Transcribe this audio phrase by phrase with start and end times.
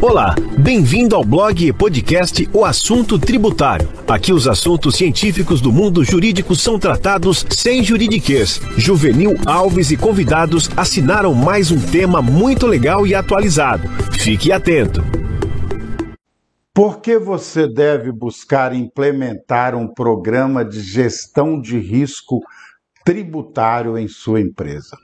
[0.00, 3.88] Olá, bem-vindo ao blog e podcast O Assunto Tributário.
[4.06, 8.60] Aqui os assuntos científicos do mundo jurídico são tratados sem juridiquês.
[8.76, 13.88] Juvenil Alves e convidados assinaram mais um tema muito legal e atualizado.
[14.12, 15.02] Fique atento.
[16.72, 22.38] Por que você deve buscar implementar um programa de gestão de risco
[23.04, 24.96] tributário em sua empresa?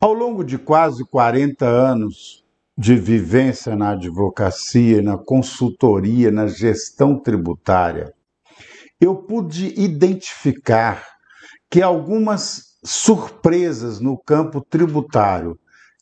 [0.00, 2.40] Ao longo de quase 40 anos,
[2.80, 8.10] de vivência na advocacia, na consultoria, na gestão tributária,
[8.98, 11.06] eu pude identificar
[11.70, 15.58] que algumas surpresas no campo tributário,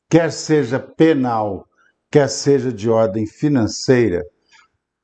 [0.08, 1.66] quer seja penal,
[2.12, 4.22] quer seja de ordem financeira,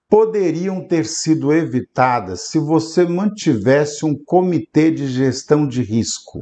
[0.09, 6.39] poderiam ter sido evitadas se você mantivesse um comitê de gestão de risco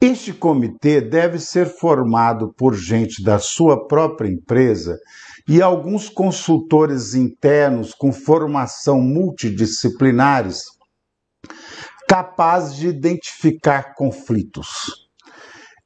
[0.00, 4.98] este comitê deve ser formado por gente da sua própria empresa
[5.46, 10.64] e alguns consultores internos com formação multidisciplinares
[12.08, 15.08] capazes de identificar conflitos.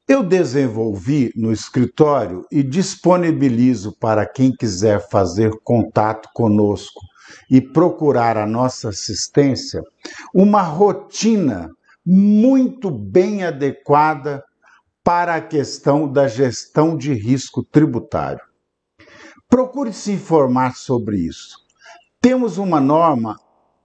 [0.07, 7.01] Eu desenvolvi no escritório e disponibilizo para quem quiser fazer contato conosco
[7.49, 9.81] e procurar a nossa assistência
[10.33, 11.69] uma rotina
[12.05, 14.43] muito bem adequada
[15.03, 18.41] para a questão da gestão de risco tributário.
[19.49, 21.57] Procure se informar sobre isso.
[22.21, 23.39] Temos uma norma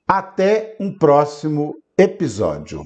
[0.08, 2.86] Até um próximo episódio.